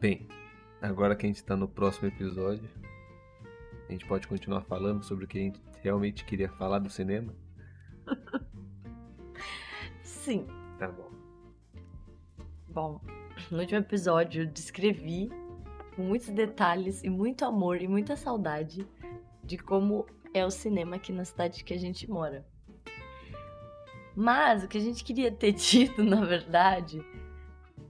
[0.00, 0.26] Bem,
[0.80, 2.66] agora que a gente tá no próximo episódio,
[3.86, 7.34] a gente pode continuar falando sobre o que a gente realmente queria falar do cinema?
[10.02, 10.46] Sim.
[10.78, 11.10] Tá bom.
[12.66, 13.00] Bom,
[13.50, 15.28] no último episódio eu descrevi
[15.94, 18.88] com muitos detalhes e muito amor e muita saudade
[19.44, 22.46] de como é o cinema aqui na cidade que a gente mora.
[24.16, 27.04] Mas o que a gente queria ter dito, na verdade,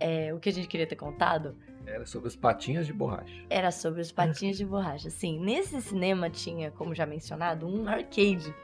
[0.00, 1.56] é, o que a gente queria ter contado
[1.86, 3.32] Era sobre os patinhos de borracha.
[3.48, 5.10] era sobre os patinhos de borracha.
[5.10, 8.54] Sim, nesse cinema tinha, como já mencionado, um arcade.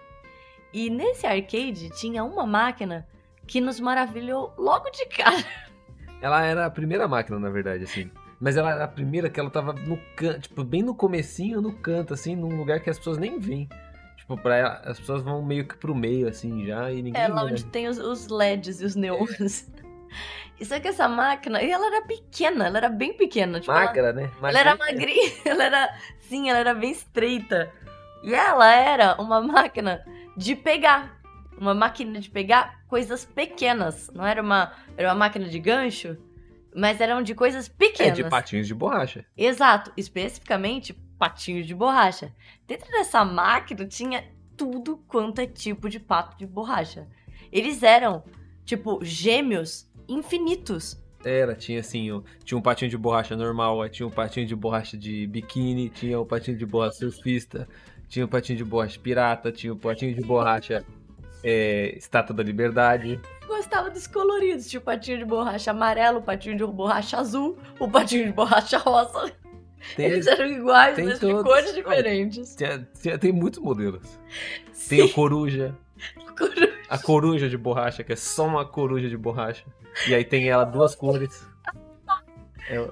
[0.72, 3.06] E nesse arcade tinha uma máquina
[3.46, 5.44] que nos maravilhou logo de cara.
[6.20, 8.10] Ela era a primeira máquina, na verdade, assim.
[8.40, 11.72] Mas ela era a primeira que ela tava no canto, tipo, bem no comecinho, no
[11.72, 13.68] canto, assim, num lugar que as pessoas nem veem.
[14.18, 17.28] Tipo, pra ela, as pessoas vão meio que pro meio, assim, já, e ninguém É
[17.28, 17.52] lá vê, né?
[17.52, 19.70] onde tem os, os LEDs e os neons.
[20.58, 23.60] Isso é que essa máquina, e ela era pequena, ela era bem pequena.
[23.60, 24.30] Tipo, ela- né?
[24.42, 25.98] Ela era magrinha, ela era.
[26.20, 27.70] Sim, ela era bem estreita.
[28.22, 30.04] E ela era uma máquina
[30.36, 31.20] de pegar.
[31.58, 34.10] Uma máquina de pegar coisas pequenas.
[34.14, 34.72] Não era uma.
[34.96, 36.16] Era uma máquina de gancho,
[36.74, 38.14] mas eram de coisas É, pequenas.
[38.16, 39.24] de patinhos de borracha.
[39.36, 42.32] Exato, especificamente patinhos de borracha.
[42.66, 44.24] Dentro dessa máquina tinha
[44.56, 47.06] tudo quanto é tipo de pato de borracha.
[47.52, 48.24] Eles eram,
[48.64, 51.00] tipo, gêmeos infinitos.
[51.24, 55.26] Era, tinha assim, tinha um patinho de borracha normal, tinha um patinho de borracha de
[55.26, 57.66] biquíni, tinha o patinho de borracha surfista,
[58.08, 60.84] tinha o patinho de borracha pirata, tinha o patinho de borracha
[61.42, 63.20] é, estátua da liberdade.
[63.46, 67.88] Gostava dos coloridos, tinha o patinho de borracha amarelo, o patinho de borracha azul, o
[67.88, 69.32] patinho de borracha rosa.
[69.96, 72.54] Tem, Eles eram iguais, tem mas de cores diferentes.
[72.56, 74.02] tinha- tinha- tem muitos modelos.
[74.88, 75.12] Tem o Sim,
[76.36, 79.64] coruja, coru- a coruja de borracha, que é só uma coruja de borracha.
[80.08, 81.48] E aí tem ela duas cores.
[82.68, 82.90] É,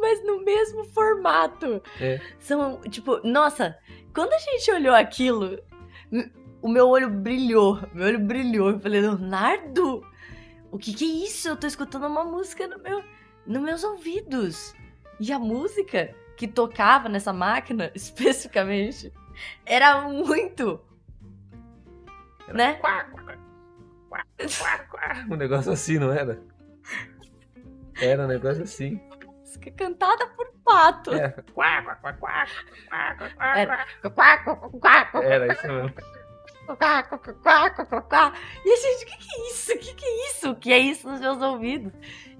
[0.00, 1.82] mas no mesmo formato.
[2.00, 2.20] É.
[2.38, 3.76] São, tipo, nossa,
[4.14, 5.58] quando a gente olhou aquilo,
[6.62, 7.80] o meu olho brilhou.
[7.92, 8.70] Meu olho brilhou.
[8.70, 10.04] Eu falei, Leonardo,
[10.70, 11.48] o que que é isso?
[11.48, 13.02] Eu tô escutando uma música no meu,
[13.46, 14.74] nos meus ouvidos.
[15.20, 19.12] E a música que tocava nessa máquina, especificamente,
[19.66, 20.80] era muito.
[22.50, 22.74] Era Né?
[22.74, 23.36] quá, quá,
[24.08, 24.24] quá,
[24.58, 25.26] quá, quá.
[25.30, 26.42] Um negócio assim, não era?
[28.00, 29.00] Era um negócio assim.
[29.76, 31.14] Cantada por pato.
[31.14, 31.28] É.
[31.52, 32.46] Quá, quá, quá, quá,
[32.88, 33.86] quá, quá, quá, Era.
[34.80, 35.22] quá.
[35.22, 35.92] Era isso mesmo.
[38.64, 39.72] E a gente, o que, que é isso?
[39.72, 40.50] O que, que é isso?
[40.50, 41.92] O que é isso nos meus ouvidos?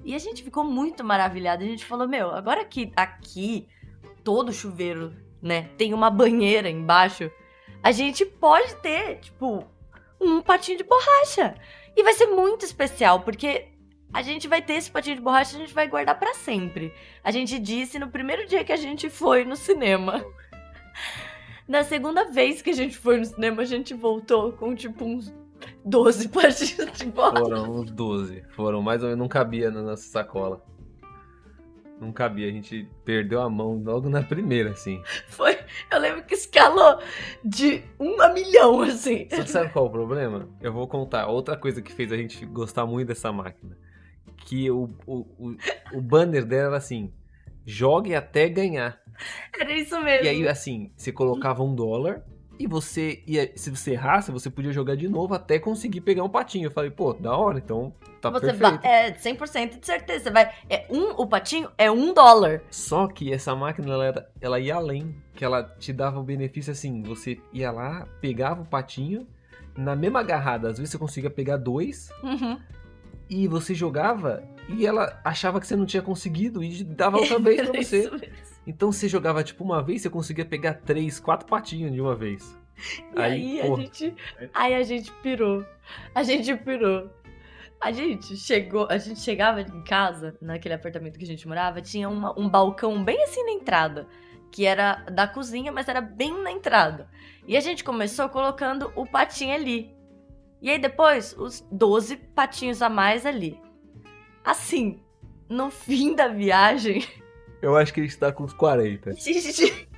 [0.04, 1.62] E a gente ficou muito maravilhado.
[1.62, 3.68] A gente falou, meu, agora que aqui
[4.22, 7.30] todo chuveiro, né, tem uma banheira embaixo,
[7.82, 9.66] a gente pode ter, tipo,
[10.20, 11.54] um patinho de borracha.
[11.96, 13.68] E vai ser muito especial, porque
[14.12, 16.92] a gente vai ter esse patinho de borracha, a gente vai guardar pra sempre.
[17.22, 20.24] A gente disse no primeiro dia que a gente foi no cinema.
[21.66, 25.32] Na segunda vez que a gente foi no cinema, a gente voltou com tipo uns
[25.84, 27.44] 12 patinhos de borracha.
[27.44, 28.42] Foram uns 12.
[28.50, 30.64] Foram mais ou menos, não cabia na nossa sacola.
[32.00, 35.02] Não cabia, a gente perdeu a mão logo na primeira, assim.
[35.28, 35.58] Foi,
[35.92, 36.98] eu lembro que escalou
[37.44, 39.28] de um a milhão, assim.
[39.30, 40.48] Só que sabe qual é o problema?
[40.62, 41.26] Eu vou contar.
[41.26, 43.76] Outra coisa que fez a gente gostar muito dessa máquina.
[44.46, 45.56] Que o, o, o,
[45.92, 47.12] o banner dela era assim:
[47.66, 48.98] jogue até ganhar.
[49.58, 50.24] Era isso mesmo.
[50.24, 52.24] E aí, assim, você colocava um dólar
[52.60, 53.50] e você ia.
[53.56, 56.66] Se você errasse, você podia jogar de novo até conseguir pegar um patinho.
[56.66, 58.84] Eu falei, pô, da hora, então tá você perfeito.
[58.84, 60.24] é 100% de certeza.
[60.24, 62.62] Você vai, é um, o patinho é um dólar.
[62.70, 65.14] Só que essa máquina, ela, era- ela ia além.
[65.34, 69.26] Que ela te dava o benefício assim: você ia lá, pegava o patinho,
[69.74, 72.58] na mesma agarrada, às vezes você conseguia pegar dois, Uhum.
[73.28, 77.62] e você jogava, e ela achava que você não tinha conseguido, e dava outra vez
[77.68, 78.00] pra você.
[78.00, 78.49] isso mesmo.
[78.66, 82.56] Então você jogava tipo uma vez, você conseguia pegar três, quatro patinhos de uma vez.
[83.16, 84.14] E aí, pô, a gente.
[84.54, 85.64] Aí a gente pirou.
[86.14, 87.10] A gente pirou.
[87.80, 92.08] A gente chegou, a gente chegava em casa, naquele apartamento que a gente morava, tinha
[92.10, 94.06] uma- um balcão bem assim na entrada,
[94.52, 97.08] que era da cozinha, mas era bem na entrada.
[97.48, 99.94] E a gente começou colocando o patinho ali.
[100.60, 103.58] E aí depois, os 12 patinhos a mais ali.
[104.44, 105.00] Assim,
[105.48, 107.02] no fim da viagem,
[107.62, 109.10] Eu acho que a gente tá com uns 40.
[109.10, 109.88] a gente,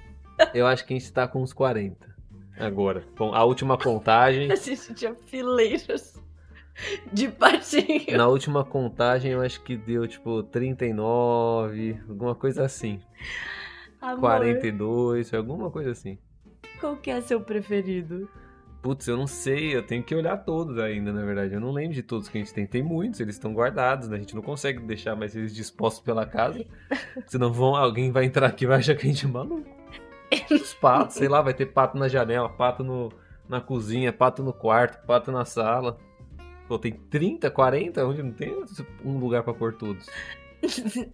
[0.54, 2.12] Eu acho que a gente tá com uns 40.
[2.58, 3.04] Agora.
[3.16, 4.50] Bom, a última contagem.
[4.52, 6.20] a gente tinha fileiras
[7.12, 8.16] de patinho.
[8.16, 13.00] Na última contagem eu acho que deu tipo 39, alguma coisa assim.
[14.00, 16.18] Amor, 42, alguma coisa assim.
[16.80, 18.28] qual que é seu preferido?
[18.82, 21.54] Putz, eu não sei, eu tenho que olhar todos ainda, na verdade.
[21.54, 22.66] Eu não lembro de todos que a gente tem.
[22.66, 24.16] Tem muitos, eles estão guardados, né?
[24.16, 26.64] A gente não consegue deixar mais eles dispostos pela casa.
[27.28, 29.70] Senão vão, alguém vai entrar aqui e vai achar que a gente é maluco.
[30.50, 33.12] Os patos, sei lá, vai ter pato na janela, pato no,
[33.48, 35.96] na cozinha, pato no quarto, pato na sala.
[36.66, 38.52] Pô, tem 30, 40, onde não tem
[39.04, 40.06] um lugar pra pôr todos.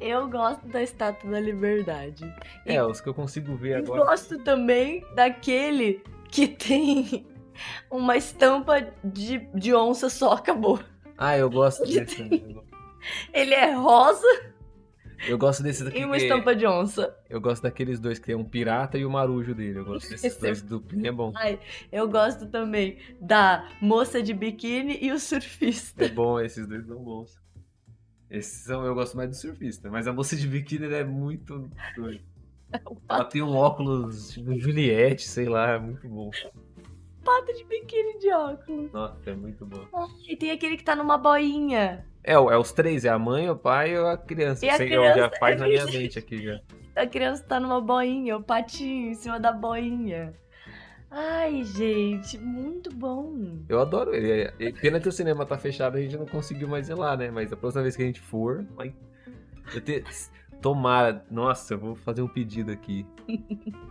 [0.00, 2.24] Eu gosto da Estátua da Liberdade.
[2.64, 4.04] É, os que eu consigo ver E agora.
[4.04, 6.02] gosto também daquele
[6.32, 7.24] que tem
[7.90, 10.80] uma estampa de, de onça só, acabou.
[11.16, 12.16] Ah, eu gosto desse.
[12.16, 12.60] também.
[13.32, 14.26] Ele é rosa
[15.28, 15.98] Eu gosto desse daqui.
[16.00, 17.14] e uma estampa de onça.
[17.28, 19.78] Eu gosto daqueles dois que tem um pirata e o marujo dele.
[19.80, 21.32] Eu gosto desses Esse é- dois duplinho, é bom.
[21.36, 21.60] Ai,
[21.92, 26.04] eu gosto também da moça de biquíni e o surfista.
[26.04, 27.40] É bom, esses dois são bons.
[28.30, 32.24] Esses são, eu gosto mais do surfista, mas a moça de biquíni é muito doida.
[33.08, 36.30] Ela tem um óculos tipo Juliette, sei lá, é muito bom.
[37.24, 38.92] Pato de biquíni de óculos.
[38.92, 39.86] Nossa, é muito bom.
[40.28, 42.04] E tem aquele que tá numa boinha.
[42.24, 44.64] É, é os três, é a mãe, o pai e a criança.
[44.64, 46.60] E a Sei, eu já criança, faz é na minha mente aqui já.
[46.94, 50.34] A criança tá numa boinha, o patinho em cima da boinha.
[51.10, 53.60] Ai, gente, muito bom.
[53.66, 54.30] Eu adoro ele.
[54.30, 57.16] É- é- Pena que o cinema tá fechado, a gente não conseguiu mais ir lá,
[57.16, 57.30] né?
[57.30, 58.94] Mas a próxima vez que a gente for, vai.
[59.74, 60.04] Eu te...
[60.62, 61.24] Tomara.
[61.30, 63.04] Nossa, eu vou fazer um pedido aqui.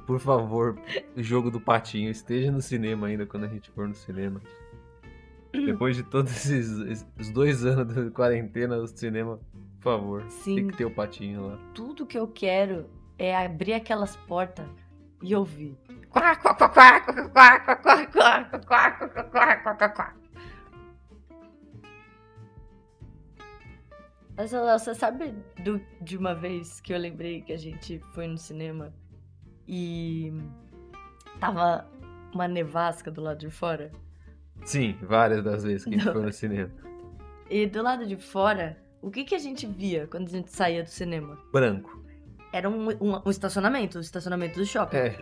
[0.07, 0.79] Por favor,
[1.15, 4.41] o jogo do patinho esteja no cinema ainda quando a gente for no cinema.
[5.53, 9.37] Depois de todos esses, esses dois anos de quarentena, o cinema,
[9.79, 10.21] por favor.
[10.21, 11.57] Tem Sim, que ter o patinho lá.
[11.73, 12.89] tudo que eu quero
[13.19, 14.65] é abrir aquelas portas
[15.21, 15.77] e ouvir.
[16.09, 18.91] Quá, quá, quá, quá, quá, quá, quá, quá, quá, quá, quá,
[19.29, 20.13] quá, quá, quá, quá,
[24.49, 25.33] você sabe
[25.63, 28.93] do- de uma vez que eu lembrei que a gente foi no cinema
[29.67, 30.33] e
[31.39, 31.87] tava
[32.33, 33.91] uma nevasca do lado de fora?
[34.63, 36.13] Sim, várias das vezes que a gente Não.
[36.13, 36.71] foi no cinema.
[37.49, 40.83] E do lado de fora, o que, que a gente via quando a gente saía
[40.83, 41.37] do cinema?
[41.51, 41.99] Branco.
[42.53, 44.97] Era um, um- um estacionamento, o estacionamento do shopping.
[44.97, 45.17] É,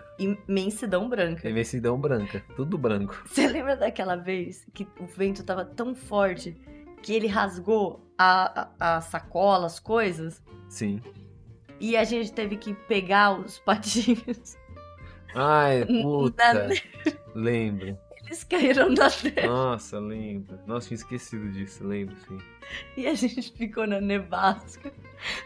[0.48, 1.48] Imensidão branca.
[1.48, 2.44] imensidão branca.
[2.56, 3.22] Tudo branco.
[3.26, 6.60] Você lembra daquela vez que o vento tava tão forte
[7.02, 10.42] que ele rasgou a, a, a sacola, as coisas?
[10.68, 11.02] Sim.
[11.80, 14.58] E a gente teve que pegar os patinhos.
[15.34, 16.70] Ai, Na puta.
[17.34, 17.98] Lembro.
[18.26, 20.60] Eles caíram na neve Nossa, lembro.
[20.68, 22.38] Nossa, tinha esquecido disso, lembro, sim.
[22.96, 24.94] e a gente ficou na nevasca,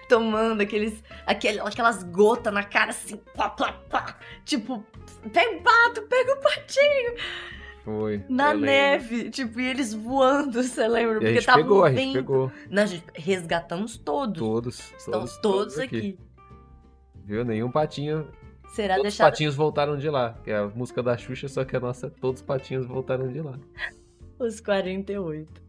[0.10, 4.18] tomando aqueles, aquele, aquelas gotas na cara assim, pá, pá, pá.
[4.44, 4.86] Tipo,
[5.32, 7.14] pega o pato, pega o patinho.
[7.84, 8.24] Foi.
[8.30, 8.66] Na eu lembro.
[8.66, 11.16] neve, tipo, e eles voando, você lembra?
[11.16, 12.52] E a Porque gente tava pegou, a gente pegou.
[12.70, 14.40] Não, a gente resgatamos todos.
[14.40, 14.94] Todos.
[14.98, 16.18] Estão Todos, todos, aqui.
[17.26, 17.44] Viu?
[17.44, 18.28] Nenhum patinho.
[18.70, 20.40] Será todos os deixado patinhos voltaram de lá.
[20.44, 23.42] Que é a música da Xuxa, só que a nossa, todos os patinhos voltaram de
[23.42, 23.60] lá.
[24.40, 25.62] os 48.